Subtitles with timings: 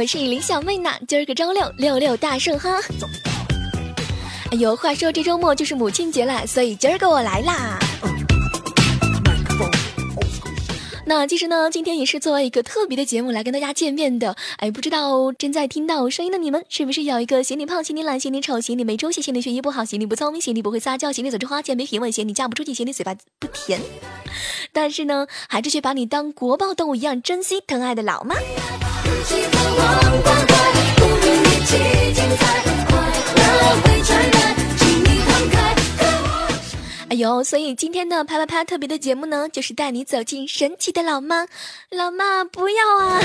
[0.00, 0.90] 我是林小妹呢。
[1.06, 2.70] 今儿个周六，六六大顺哈。
[4.50, 7.78] 哎呦，话说这周末就是母亲节了，所以今儿个我来啦。
[11.10, 14.36] 那其实呢，今天也是作为一个特别的节目来跟大家见面的。
[14.58, 23.80] 哎，不知道正在听到声音的你们，是不是有一个嫌你胖、嫌你懒、嫌你丑、嫌你没出息、嫌你学习不好、嫌你不聪明、嫌你不会撒娇、嫌你总是花钱没品味、嫌你嫁不出去、嫌你嘴巴不甜，
[24.72, 28.36] 但是呢，还是却把你当国宝动物一样珍惜疼爱的老妈。
[37.10, 41.44] 哎呦，所以今天的啪啪啪特别的节目呢，就是带你走进神奇的老妈。
[41.90, 43.20] 老妈不要啊！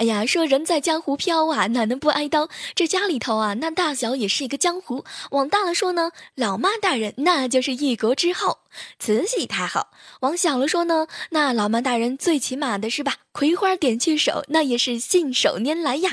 [0.00, 2.48] 哎呀，说人在江湖飘啊，哪能不挨刀？
[2.74, 5.04] 这家里头啊，那大小也是一个江湖。
[5.32, 8.60] 往大了说呢，老妈大人那就是一国之后，
[8.98, 9.88] 慈禧太后；
[10.20, 13.16] 往小了说呢，那老妈大人最起码的是吧？
[13.32, 16.12] 葵花点去手，那也是信手拈来呀。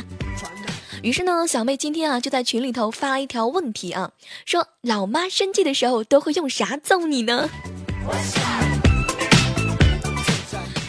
[1.02, 4.12] 于是呢，小妹今天啊就在群里头发了一条问题啊，
[4.46, 7.50] 说老妈生气的时候都会用啥揍你呢？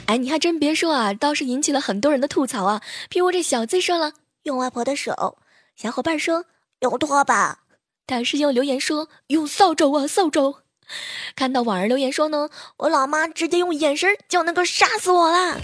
[0.08, 2.80] 哎，你还真别说啊，倒是引起了很多人的吐槽啊。
[3.10, 4.14] 譬如这小 Z 说了
[4.44, 5.36] 用外婆的手，
[5.76, 6.46] 小伙伴说
[6.80, 7.58] 用拖把，
[8.06, 10.62] 大师兄留言说用扫帚啊扫帚。
[11.36, 12.48] 看到网儿留言说呢，
[12.78, 15.58] 我老妈直接用眼神就能够杀死我啦。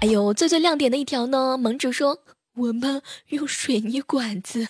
[0.00, 2.18] 哎呦，最最亮点的一条呢，萌主说
[2.54, 4.68] 我妈用水泥管子。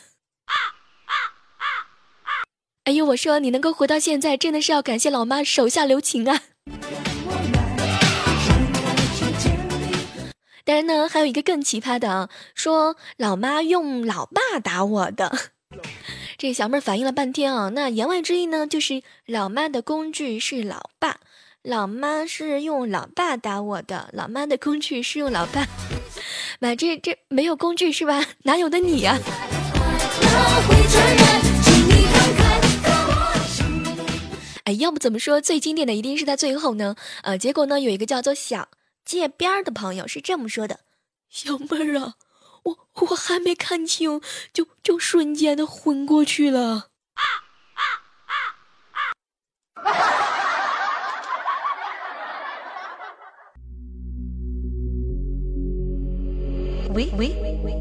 [2.85, 6.43] 哎呦，我说你能够活到现在，真的是要感谢老妈手下留情啊！
[10.65, 15.33] 当然呢，还有一个更奇葩的啊，说老妈用老爸打我的。
[16.39, 21.19] 这小妹反应了半天啊，那言外之意呢，就是老妈的工具是老爸，
[21.62, 25.67] 老妈是用老爸打我的，老妈的工具是用老爸。
[26.59, 28.25] 妈，这这没有工具是吧？
[28.45, 29.19] 哪有的你呀？
[34.70, 36.94] 哎，要不怎么说最经典的一定是在最后呢？
[37.25, 38.69] 呃，结果呢，有一个叫做小
[39.04, 40.78] 界边儿的朋友是这么说的
[41.28, 42.14] ：“小妹儿啊，
[42.62, 44.20] 我我还没看清，
[44.53, 47.22] 就就瞬间的昏过去了。”啊
[47.75, 47.82] 啊
[48.14, 48.31] 啊
[48.92, 49.10] 啊
[56.94, 57.34] ！We we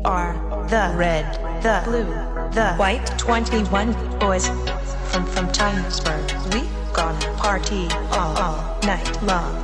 [0.05, 0.33] are
[0.67, 2.09] the red, the blue,
[2.51, 4.49] the white twenty-one boys
[5.11, 6.33] from from Time'sburg.
[6.51, 6.61] We
[6.99, 9.55] gonna party all, all night long.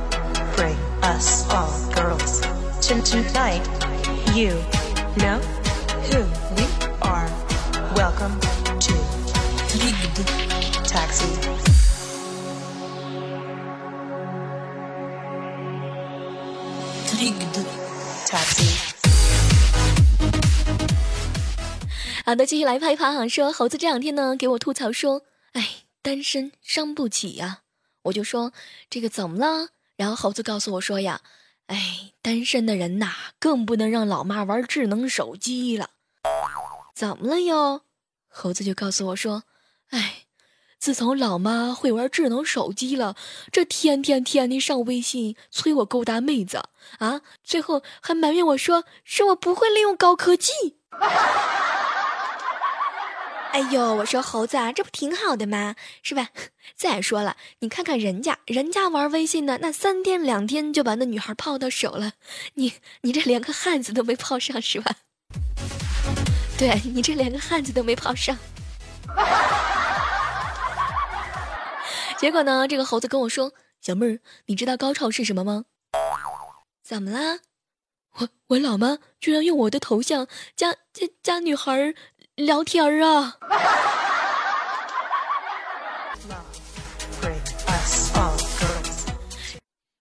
[0.56, 2.40] Bring us all girls
[2.80, 3.60] to tonight.
[4.34, 4.56] You
[5.20, 5.38] know
[6.08, 6.24] who
[6.56, 6.64] we
[7.02, 7.28] are.
[7.94, 8.40] Welcome
[8.80, 8.94] to
[10.84, 11.28] Taxi.
[18.24, 18.80] Taxi.
[22.24, 23.28] 好的，继续来拍一拍。
[23.28, 25.20] 说猴子这两天呢，给我吐槽说，
[26.06, 27.62] 单身伤不起呀，
[28.02, 28.52] 我就说
[28.88, 29.70] 这个怎么了？
[29.96, 31.20] 然后猴子告诉我说呀，
[31.66, 35.90] 哎，单身的人呐，更不能让老妈玩智能手机了。
[36.94, 37.80] 怎么了哟？
[38.28, 39.42] 猴子就告诉我说，
[39.88, 40.26] 哎，
[40.78, 43.16] 自从老妈会玩智能手机了，
[43.50, 46.62] 这天天天的上微信催我勾搭妹子
[47.00, 50.52] 啊，最后还埋怨我说是我不会利用高科技。
[53.56, 55.76] 哎呦，我说猴子啊，这不挺好的吗？
[56.02, 56.28] 是吧？
[56.76, 62.12] 再说了，你看看人家，人家玩微信呢，那三天两天就把那女孩泡到手了，
[62.54, 64.96] 你你这连个汉子都没泡上是吧？
[66.58, 68.36] 对你这连个汉子都没泡上。
[72.18, 75.64] 结果呢，这个猴子跟我说：“小妹儿，你知道高潮是什么吗？”
[76.84, 77.40] 怎么啦？
[78.18, 81.94] 我我老妈居然用我的头像加加加女孩
[82.36, 83.38] 聊天儿啊！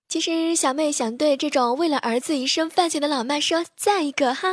[0.10, 4.50] 其实小妹想对这种为了儿子一生犯险的老妈说赞一个哈。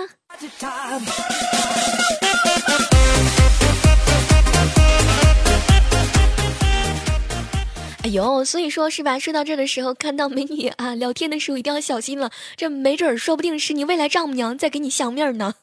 [8.05, 9.19] 哎呦，所以说是吧？
[9.19, 15.55] 说到这的时候，看到美女啊聊天的时候一定要小心了，这没准说不定是你未来丈母娘在给你相面呢。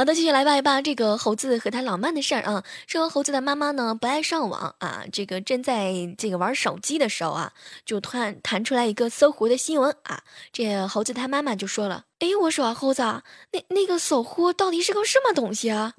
[0.00, 0.80] 好的，继续来吧一吧。
[0.80, 7.52] 这个猴子和他老妈的事儿啊，说猴子的妈妈呢不爱上网啊，这个正在这个玩手机的时候啊，
[7.84, 10.22] 就突然弹出来一个搜狐的新闻啊。
[10.54, 15.92] 这猴子他妈妈就说了：“哎，我说猴子，那那个搜狐到底是个什么东西啊？”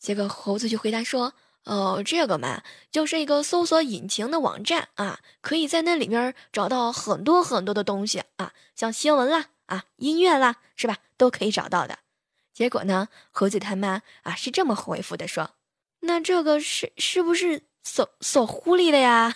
[0.00, 1.34] 结果猴子就回答说
[1.66, 12.00] ：“哦，这个嘛，就是一个搜索引擎的网站啊，可以在那里面找到很多很多的东西啊，像新闻啦啊、音乐啦，是吧，都可以找到的。”
[12.60, 13.08] 结果呢？
[13.30, 15.52] 猴子他妈啊是这么回复的：说，
[16.00, 19.34] 那这个是是不是搜搜狐狸的呀？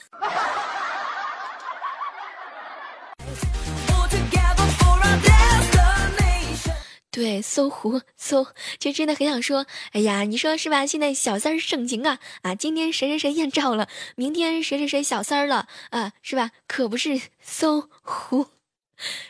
[7.10, 8.46] 对，搜狐搜，
[8.78, 10.84] 就真的很想说，哎呀，你说是吧？
[10.84, 12.54] 现在小三儿盛行啊啊！
[12.54, 16.50] 今天谁谁谁艳照了，明天谁谁谁小三儿了啊，是吧？
[16.68, 18.48] 可不是搜狐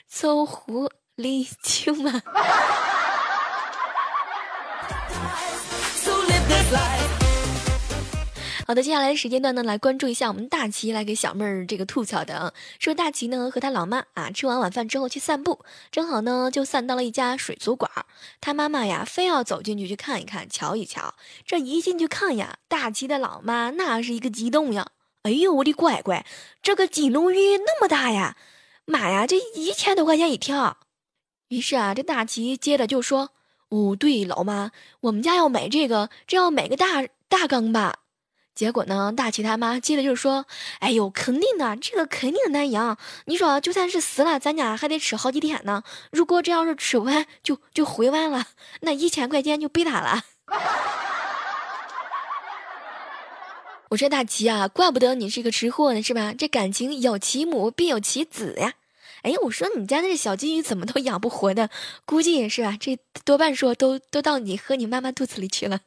[0.09, 2.23] 搜狐狸精吗？
[8.67, 12.55] 好的，接下来的时间段呢，来关注一下我们大齐来给小妹儿这个吐槽的啊。
[12.79, 17.91] 说大齐呢和他老妈啊吃完晚饭之后去散步，正好呢就散到了一家水族馆。
[18.41, 21.15] 他妈妈呀非要走进去去看一看，瞧一瞧。
[21.45, 24.89] 这一进去看呀，大齐的老妈那是一个激动呀！
[25.25, 26.25] 哎呦我的乖乖，
[26.63, 28.37] 这个金龙鱼那么大呀！
[28.87, 30.79] 妈呀，这一千多块钱一条。
[31.49, 33.31] 于是啊，这大齐接着就说。
[33.69, 34.71] 哦，对，老妈，
[35.01, 37.99] 我们家要买这个，这要买个大大缸吧。
[38.55, 40.47] 结果呢，大齐他妈接着就说
[40.79, 42.97] ：“哎呦，肯定的，这个肯定难养。
[43.25, 45.83] 你说，就算是死了，咱家还得吃好几天呢。
[46.13, 48.47] 如果这要是吃完就就毁完了，
[48.83, 50.23] 那一千块钱就白搭了。
[53.91, 56.33] ”我说大齐啊，怪不得你是个吃货呢，是吧？
[56.33, 58.75] 这感情有其母必有其子呀。
[59.23, 61.71] 哎，我说你家那小金鱼怎么都养不活的？
[62.05, 65.81] 估计也是吧，这多半说都都到你和你妈妈肚子里去了。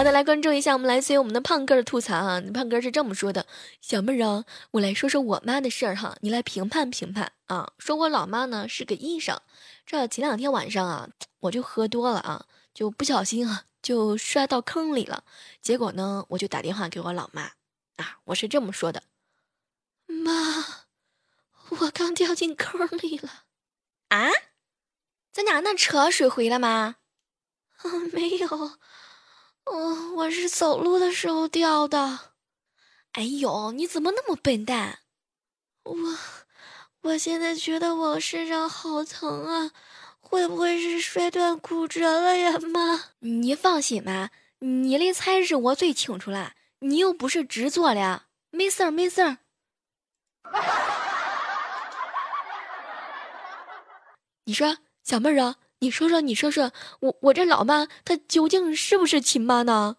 [0.00, 2.40] 好的，来关注一下我们来自于我们的胖哥的吐槽啊。
[2.54, 3.44] 胖哥是这么说的：
[3.82, 7.74] 小妹儿啊，我来说说我妈的事儿哈，你来评判评判啊。
[7.78, 9.38] 说我老妈呢是个医生，
[9.84, 11.10] 这前两天晚上啊，
[11.40, 13.66] 我就喝多了啊，就不小心啊。
[13.82, 15.22] 就摔到坑里了，
[15.60, 17.50] 结果呢，我就打电话给我老妈，
[17.96, 19.02] 啊，我是这么说的
[20.08, 20.86] ：“妈，
[21.68, 23.44] 我刚掉进坑里了。”
[24.08, 24.30] 啊？
[25.30, 26.96] 咱家那车水回来吗？
[27.76, 28.48] 啊，没有，
[29.72, 32.32] 我我是走路的时候掉的。
[33.12, 35.00] 哎呦，你怎么那么笨蛋？
[35.84, 35.96] 我
[37.02, 39.70] 我现在觉得我身上好疼啊。
[40.20, 43.02] 会不会是摔断骨折了呀，妈？
[43.18, 44.30] 你放心吧，
[44.60, 46.52] 你的才是我最清楚了。
[46.80, 49.38] 你又不是纸做的，没事儿没事儿。
[54.44, 59.96] 你说，小妹儿啊，你说说，你说说，我我这老妈她究竟是不是亲妈呢？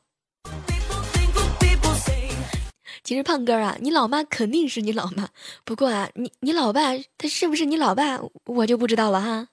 [3.03, 5.29] 其实胖哥啊，你老妈肯定是你老妈，
[5.65, 6.81] 不过啊，你你老爸
[7.17, 9.47] 他是不是你老爸，我就不知道了哈。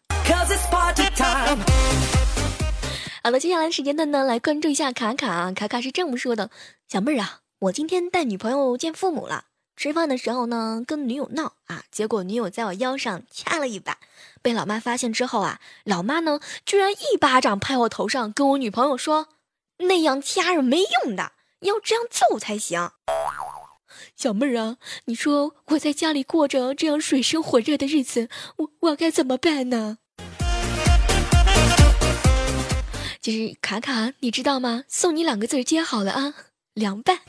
[3.24, 5.50] 好了，接下来时间段呢，来关注一下卡卡。
[5.52, 6.50] 卡卡是这么说的
[6.86, 9.46] ：“小妹儿啊，我今天带女朋友见父母了。
[9.78, 13.98] 吃饭的时候呢，跟女友闹啊，结果女友在我腰上掐了一把，
[14.42, 19.28] 被老妈发现之后啊，老妈呢居然一巴掌拍我头上，跟我女朋友说，
[19.78, 21.30] 那样掐是没用的，
[21.60, 22.90] 要这样揍才行。
[24.16, 29.98] 小妹儿啊，你说我在家里过着这样水深火热的日子，我我该怎么办呢？”
[33.22, 34.82] 就是卡卡，你知道吗？
[34.88, 36.34] 送你两个字接好了啊，
[36.74, 37.20] 凉拌。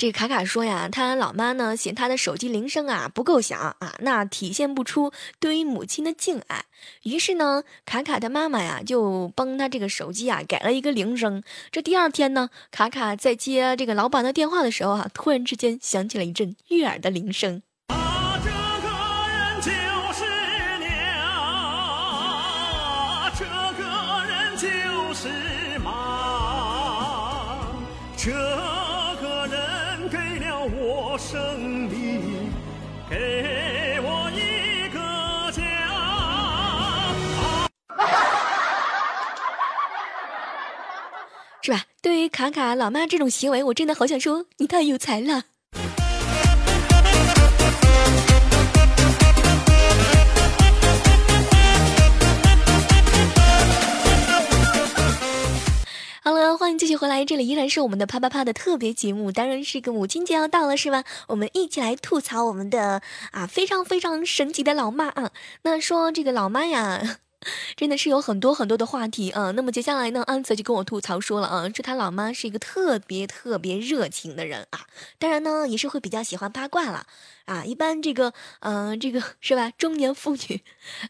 [0.00, 6.64] 这个卡卡说呀，他老妈呢嫌他的手机铃声啊不够响啊，那体现不出对于母亲的敬爱。
[7.02, 11.42] 于是呢，卡卡的妈妈呀就帮他这个手机啊改了一个铃声。
[11.70, 17.60] 这第二天呢，卡卡在接这个老板的电话的时候啊，突然之间响起了一阵悦耳的铃声。
[17.88, 18.88] 啊这个
[19.28, 19.70] 人就
[20.14, 20.24] 是
[20.78, 20.88] 娘，
[23.38, 23.44] 这
[23.76, 23.84] 个
[24.26, 24.66] 人就
[25.12, 25.28] 是
[25.84, 25.90] 妈，
[28.16, 28.30] 这
[31.20, 31.60] 我生
[31.90, 32.50] 命，
[33.10, 34.98] 给我一个
[35.52, 35.60] 家。
[41.60, 41.84] 是吧？
[42.00, 45.42] 对于卡卡老妈这种行为，我真的好想说，你太有才了。
[56.90, 57.10] 续回来。
[57.10, 61.02] 来，这里依然是我们的啪啪啪的特别节目，当然是个母亲节要到了，是吧？
[61.26, 65.32] 我们一起来吐槽我们的啊非常非常神奇的老妈啊。
[65.62, 67.18] 那说这个老妈呀。
[67.76, 74.86] 真的是有很多很多的话题啊，那么接下来呢，安泽就跟我吐槽说了啊，说他老妈是一个特别特别热情的人啊，
[75.18, 77.06] 当然呢也是会比较喜欢八卦了
[77.46, 80.62] 啊，一般这个嗯这个是吧，中年妇女，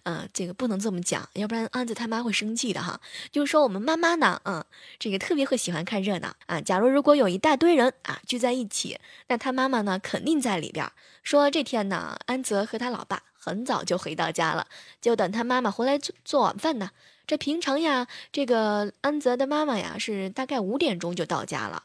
[0.05, 3.01] 呃这个不能这么讲，要不然安泽他妈会生气的哈。
[3.33, 4.65] 就是说我们妈妈呢，嗯，
[4.99, 10.91] 这个特别会喜欢看热闹啊，假如如果有一大堆人啊聚在一起，那他妈妈呢肯定在里边。
[11.23, 13.23] 说这天呢，安泽和他老爸。
[13.43, 14.67] 很早就回到家了，
[15.01, 16.91] 就等他妈妈回来做做晚饭呢。
[17.27, 21.85] 这平常呀，这个安泽的妈妈呀是大概五点钟就到家了。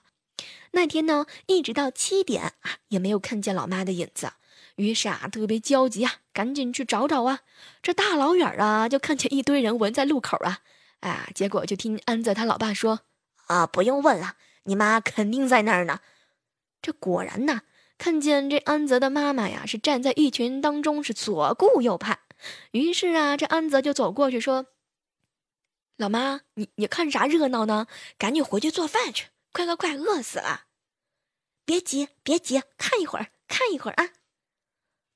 [0.71, 4.33] 那天呢，一直到七点啊，也没有看见老妈的影子。
[4.75, 7.39] 于是啊，特别焦急啊，赶紧去找找啊。
[7.81, 10.59] 这大老远啊，就看见一堆人围在路口啊，
[11.00, 13.00] 啊，结果就听安泽他老爸说
[13.47, 14.33] ：“啊，不用问了，
[14.63, 16.01] 你妈肯定在那儿呢。”
[16.81, 17.62] 这果然呢。
[17.98, 22.20] 看见这安泽的妈妈呀，是站在一群当中，是左顾右盼。
[22.72, 24.68] 于是啊，这安泽就走过去说
[25.98, 27.88] ：“老妈，你你看啥热闹呢？
[28.18, 30.66] 赶紧回去做饭去，快快快，饿死了！
[31.64, 34.12] 别急，别急，看一会儿，看一会儿啊！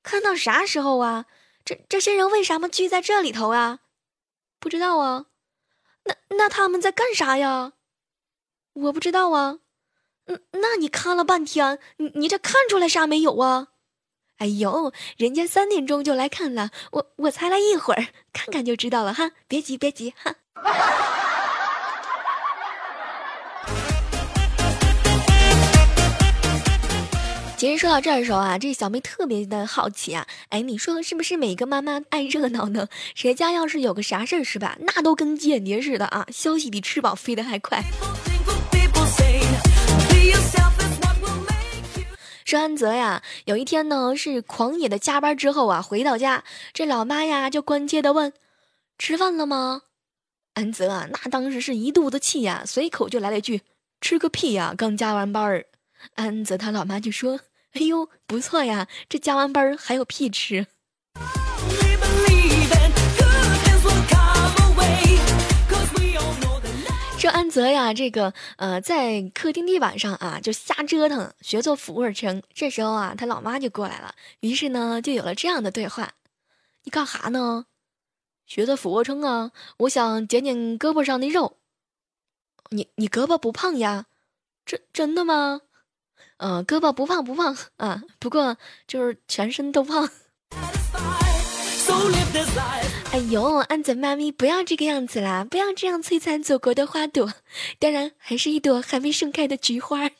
[0.02, 1.26] 看到啥时候啊？
[1.66, 3.82] 这这些人为什么聚在这里头啊？
[4.60, 5.26] 不知道啊？
[6.06, 7.74] 那那他们在干啥呀？
[8.74, 9.60] 我不知道啊。”
[10.52, 13.68] 那你看了半天，你你这看出来啥没有啊？
[14.38, 19.32] 哎呦，人家三点钟就来看了，我我才来一会儿，看看就知道了哈。
[19.48, 20.36] 别急别急哈。
[27.58, 32.88] 其实说到这儿的时候啊，这小妹特别的好奇啊，哎，你说是不是每个妈妈爱热闹呢？
[33.16, 37.84] 谁家要是有个啥事儿是吧，那都跟间谍似的啊，消息比翅膀飞得还快。
[42.46, 48.34] 说安泽呀，有一天呢是狂野的加班之后啊，回到家，这老妈呀就关切的问
[48.98, 49.84] ：“吃饭了吗？”
[50.56, 53.62] 安泽啊，那当时是一肚子气呀，随口就来了一句
[54.02, 55.68] ：“吃个屁呀，刚加完班儿。”
[56.16, 57.40] 安泽他老妈就说
[57.74, 60.66] ：“哎呦，不错呀，这加完班儿还有屁吃。”
[67.20, 72.42] 说安泽呀，这个呃，在客厅地板上啊，就瞎折腾，学做俯卧撑。
[72.54, 76.14] 这时候啊，他老妈就过来了，于是呢，就有了这样的对话
[76.86, 77.66] ：“你干哈呢？
[78.46, 79.52] 学做俯卧撑啊？
[79.80, 81.58] 我想减减胳膊上的肉。
[82.70, 84.06] 你你胳膊不胖呀？
[84.66, 85.60] 真真的吗？
[86.38, 88.56] 嗯，胳膊不胖不胖啊，不过
[88.88, 90.10] 就是全身都胖。”
[93.12, 95.44] 哎呦，安泽妈咪，不要这个样子啦！
[95.44, 97.34] 不要这样摧残祖国的花朵，
[97.80, 100.12] 当然还是一朵还没盛开的菊花。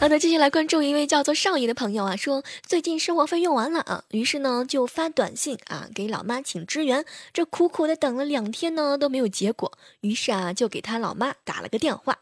[0.00, 12.16] 好的，接下来关注一位叫做少爷的朋友啊，说最近生活费用完了啊，于是呢就发短信啊给老妈请支援，这苦苦的等了两天呢都没有结果，于是啊就给他老妈打了个电话，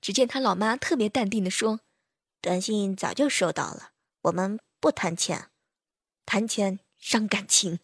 [0.00, 1.80] 只见他老妈特别淡定的说。
[2.44, 3.92] 短信早就收到了，
[4.24, 5.46] 我们不谈钱，
[6.26, 7.78] 谈钱伤感情。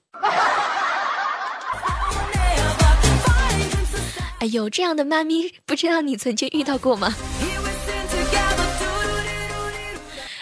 [4.41, 7.15] 哎呦，这样的妈咪，不知道你曾经遇到过吗？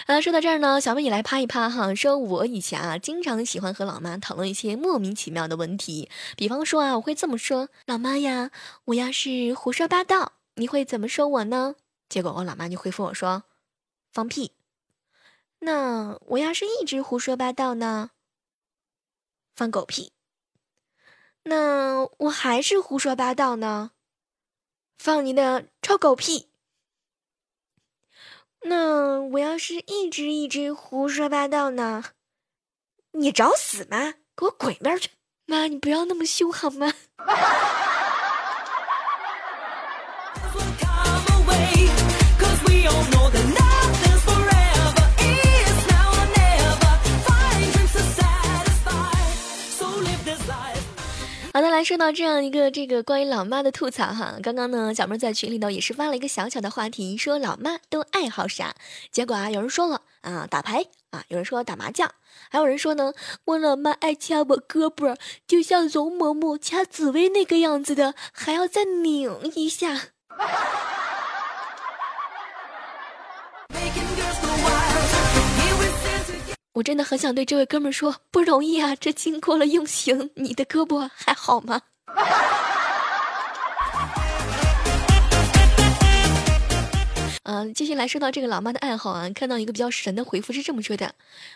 [0.07, 1.95] 啊，说到这儿呢，小妹也来趴一趴哈。
[1.95, 8.51] 说我以前啊，经常喜欢和老妈讨论一些莫名其妙的问题，比方说啊，我会这么说：“老妈呀，
[8.83, 11.75] 我要是胡说八道，你会怎么说我呢？”
[12.09, 13.43] 结果我老妈就回复我说。
[14.11, 14.53] 放屁！
[15.59, 18.11] 那我要是一直胡说八道呢？
[19.55, 20.13] 放狗屁！
[21.43, 23.91] 那我还是胡说八道呢？
[24.97, 26.49] 放你的臭狗屁！
[28.61, 32.03] 那我要是一直一直胡说八道呢？
[33.11, 34.13] 你找死吗？
[34.35, 35.09] 给我滚一边去！
[35.45, 36.93] 妈，你不要那么凶好吗？
[51.59, 54.37] 好的，来说到这样一个这个关于老妈的吐槽哈。
[54.41, 58.73] 刚刚呢，小妹在群里头也是发了一个小小的话题，说老妈都爱好啥？
[59.11, 62.09] 结果啊，有人说了啊，打牌啊，有人说打麻将，
[62.49, 63.11] 还有人说呢，
[63.43, 70.11] 我老妈爱掐我胳膊，就像容嬷嬷掐紫薇那个样子的，还要再拧一下。
[76.73, 78.95] 我真的很想对这位哥们说，不容易啊！
[78.95, 81.81] 这经过了用刑，你的胳膊还好吗？
[87.43, 91.15] 嗯， 接下来说到这个老妈的爱好啊，看到一个比较神的回复是这么说的：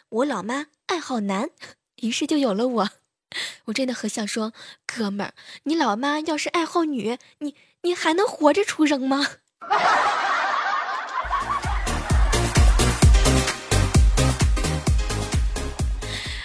[0.09, 1.49] 我老妈爱好男，
[1.97, 2.89] 于是就有了我。
[3.65, 4.51] 我真的很想说，
[4.85, 9.27] 哥们儿，你老妈要是爱好女，你你还能活着出生吗？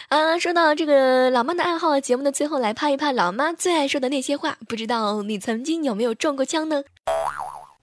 [0.08, 6.82] 啊，说到这个老妈的爱好，节目的最后来拍一拍老妈最爱说的那些话，不知道你曾经有没有中过枪呢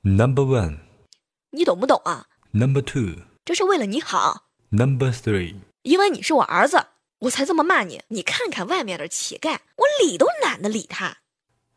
[0.02, 0.80] ？Number one。
[1.52, 4.48] 你懂不懂啊？Number two，这是为了你好。
[4.70, 6.88] Number three，因为你是我儿子，
[7.20, 8.02] 我才这么骂你。
[8.08, 11.18] 你看看外面的乞丐，我理都懒得理他。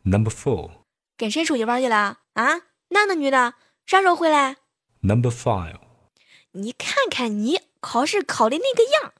[0.04, 0.70] Number four，
[1.18, 2.20] 跟谁出去玩去了？
[2.32, 3.52] 啊，男的女的？
[3.84, 4.56] 啥时候回来
[5.02, 5.76] ？Number five，
[6.52, 9.12] 你看看你考试考的那个样，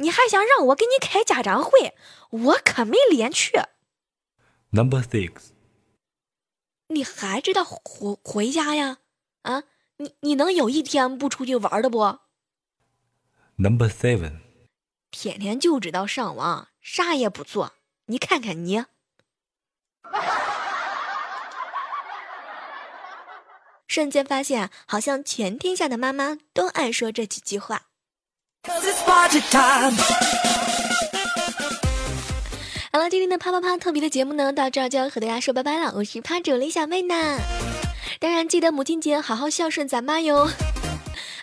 [0.00, 1.94] 你还想让我给你开家长会？
[2.30, 3.52] 我可没脸去。
[4.70, 5.50] Number six，
[6.88, 8.98] 你还知道回回家呀？
[9.42, 9.64] 啊？
[9.98, 12.18] 你你能有一天不出去玩的不
[13.56, 14.40] ？Number seven，
[15.10, 17.74] 天天就知道上网，啥也不做。
[18.06, 18.84] 你看看你，
[23.86, 27.88] 瞬间发现，好像全天下的妈妈都爱说这几句话。
[32.92, 35.92] 好了，今天的啪啪啪特别的节目呢，到这儿就要和大家说拜拜了。
[35.96, 37.14] 我是趴主李小妹呢。
[38.20, 40.48] 当然，记得母亲节好好孝顺咱妈哟。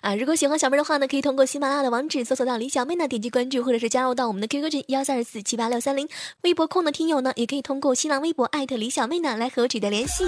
[0.08, 6.08] 啊，如果喜欢小妹的话呢，可以通过喜马拉雅的网址搜索到李小妹呢，点击关注，或者是加入到我们的 QQ 群幺三二四七八六三零。
[6.44, 10.24] 微博控的听友呢，也可以通过新浪微博艾特李小妹呢来和我取得联系。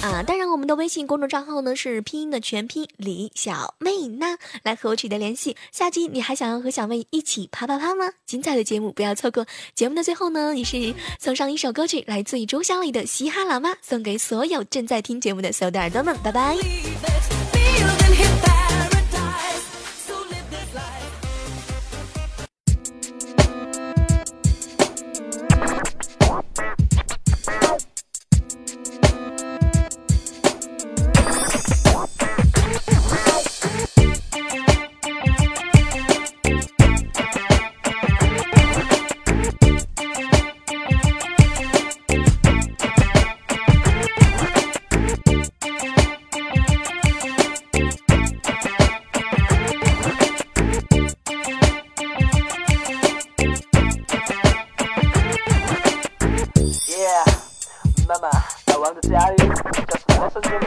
[0.00, 5.54] 啊，当然我们的微信公众账号呢是拼音的全拼李小妹呢，来和我取得联系。
[5.70, 8.10] 下期你还想要和小妹一起啪啪啪吗？
[8.24, 9.44] 精彩的节目不要错过。
[9.74, 16.56] 节目的最后呢，也是送上一首歌曲，来自于周小丽的《嘻哈老妈》，送给所有正在听节目的所有的耳朵们，拜拜。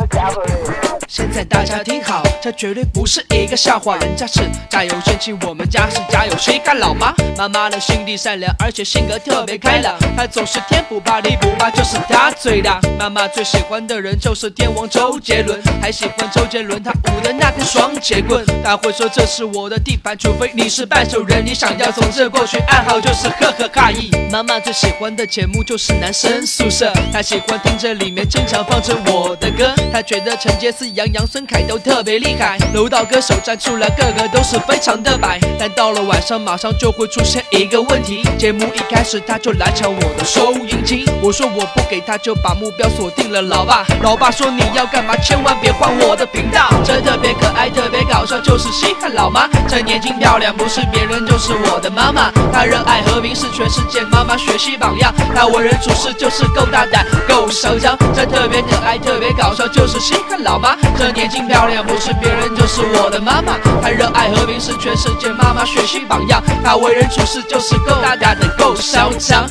[0.07, 1.02] cavalry.
[1.07, 3.97] 现在大家听好，这绝对不是一个笑话。
[3.97, 7.13] 人家是家有仙妻，我们家是家有谁干老妈？
[7.37, 9.95] 妈妈的心地善良，而且性格特别开朗。
[10.17, 12.79] 她总是天不怕地不怕，就是她最大。
[12.97, 18.45] 妈妈最喜欢的人就是天王周杰伦，还喜欢周杰伦他舞的那根双截棍。
[18.63, 24.09] 他会说这是我的地盘，除非你是半兽人，你想要从这过去，暗号就是呵呵哈意。
[24.31, 29.73] 妈妈最喜欢的节目就是男生宿舍，她喜欢听着里面经常放着我的歌。
[29.91, 35.39] 她觉得陈杰斯、杨洋、孙凯都特别厉害，楼道歌手站出来个个都是非常的白。
[35.57, 41.09] 但到了晚上，马上就会出现一个问题，节目一开始他就来抢我的收音机。
[41.21, 43.83] 我说我不给他，就把目标锁定了老爸。
[44.03, 46.69] 老爸说你要干嘛，千万别换我的频道。
[46.83, 49.49] 这特别可爱，特别搞笑，就是稀罕老妈。
[49.67, 52.29] 这年轻漂亮，不是别人就是我的妈妈。
[52.51, 55.11] 她热爱和平，是全世界妈妈学习榜样。
[55.33, 57.97] 她为人处事就是够大胆，够嚣张。
[58.13, 60.77] 这特别可爱，特别搞笑，就是稀罕老妈。
[60.97, 63.57] 这年轻漂亮，不是别人就是我的妈妈。
[63.81, 66.41] 她热爱和平，是全世界妈妈学习榜样。
[66.63, 69.43] 她为人处事就是够大胆的，够嚣张。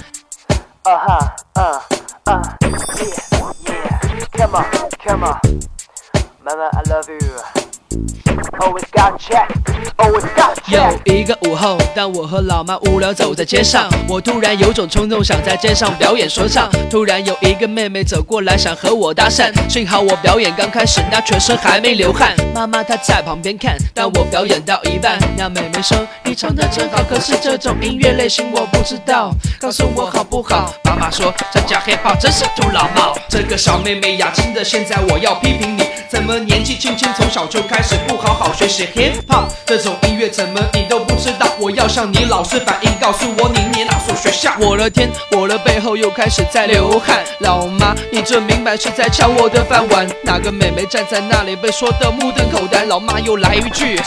[0.84, 1.62] 啊哈啊
[2.24, 2.70] 啊 yeah,
[3.64, 3.92] yeah.
[4.36, 4.64] Come on,
[5.04, 5.38] come on.
[6.42, 7.61] 妈妈 I love you.
[10.68, 16.70] 有一个午后，当我和老妈无聊走在街上，我突然有种冲动，想在街上表演说唱。
[16.90, 19.52] 突然有一个妹妹走过来，想和我搭讪。
[19.68, 22.34] 幸好我表演刚开始，她全身还没流汗。
[22.54, 41.46] 妈妈她在旁边看，当我表演到一半，那妹妹说：“你唱的真好，可是这种音乐类型我不知道，告诉我好不好？”妈妈说：“参加 hiphop 真是土老帽。”这个小妹妹呀，真的，现在我要批评你，怎么年纪轻轻从小就开始不好好学习 hiphop 这种音乐，怎么你都不知道？
[41.58, 44.52] 我要向你老师反映，告诉我你念哪所学校？
[44.60, 47.24] 我的天，我的背后又开始在流汗。
[47.38, 50.06] 老妈，你这明摆是在抢我的饭碗。
[50.22, 52.84] 哪个妹妹站在那里被说的目瞪口呆？
[52.84, 53.98] 老妈又来一句，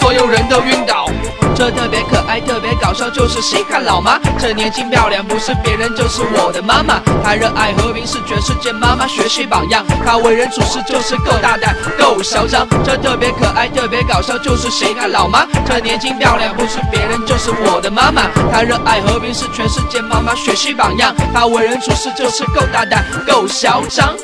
[0.00, 1.10] 所有人都晕倒。
[1.54, 4.18] 这特别可爱，特别搞笑，就是稀罕老妈。
[4.38, 7.02] 这年轻漂亮，不是别人，就是我的妈妈。
[7.22, 9.84] 她热爱和平，是全世界妈妈学习榜样。
[10.06, 12.66] 她为人处事就是够大胆，够嚣张。
[12.84, 15.46] 这特别可爱，特别搞笑，就是谁家老妈。
[15.66, 18.22] 这年轻漂亮，不是别人，就是我的妈妈。
[18.52, 21.14] 她热爱和平，是全世界妈妈学习榜样。
[21.34, 24.14] 她为人处事就是够大胆，够嚣张。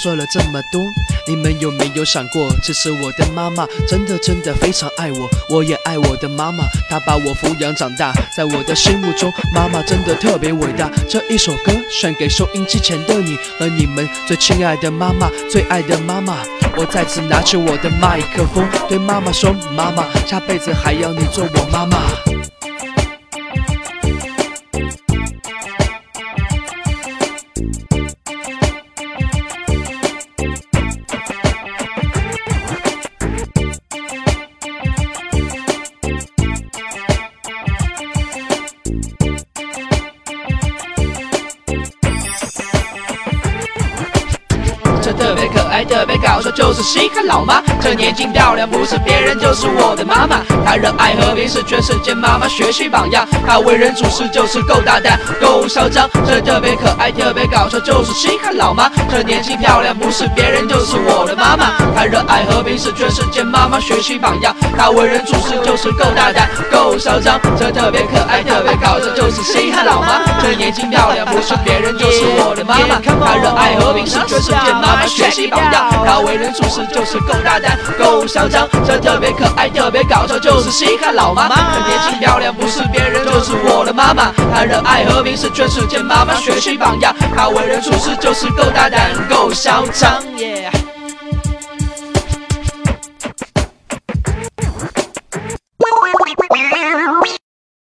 [0.00, 0.82] 说了这么多，
[1.26, 10.90] 你们有没有想过，其实我的妈妈真的真的非常爱我，我也爱我的妈妈，她把我抚养长大，在我的心目中，妈妈真的特别伟大。
[11.06, 16.38] 这一首歌献给收音机前的你和你们最亲爱的妈妈，最爱的妈妈。
[16.78, 22.29] 我再次拿起我的麦克风，对妈妈说：妈妈，下辈子还要你做我妈妈。
[46.80, 47.62] 是稀罕老妈。
[47.80, 50.40] 这年轻漂亮，不是别人，就是我的妈妈。
[50.64, 53.26] 她热爱和平，是全世界妈妈学习榜样。
[53.46, 56.08] 她为人处事就是够大胆，够嚣张。
[56.26, 58.90] 这特别可爱，特别搞笑，就是稀罕老妈。
[59.10, 61.72] 这年轻漂亮，不是别人，就是我的妈妈。
[61.94, 64.54] 她热爱和平，是全世界妈妈学习榜样。
[64.76, 67.38] 她为人处事就是够大胆，够嚣张。
[67.58, 70.22] 这特别可爱，特别搞笑，就是稀罕老妈。
[70.42, 73.00] 这年轻漂亮，不是别人，就是我的妈妈。
[73.04, 75.92] 她热爱和平，是全世界妈妈学习榜样。
[76.06, 78.68] 她为人处事就是够大胆，够嚣张。
[78.86, 81.48] 这特别可爱，特别搞笑，就是稀罕老妈。
[81.48, 81.56] 妈。
[81.56, 84.32] 很年轻漂亮，不是别人，就是我的妈妈。
[84.54, 87.14] 她热爱和平，是全世界妈妈学习榜样。
[87.36, 90.70] 她为人处事就是够大胆，够嚣张，耶。